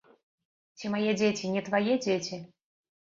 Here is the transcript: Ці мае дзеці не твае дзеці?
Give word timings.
Ці 0.79 0.85
мае 0.95 1.11
дзеці 1.21 1.53
не 1.57 1.61
твае 1.67 1.93
дзеці? 2.07 2.41